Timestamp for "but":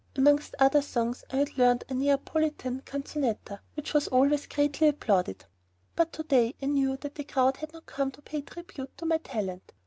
5.95-6.11